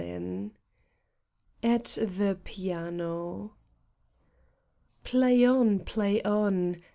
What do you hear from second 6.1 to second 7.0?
on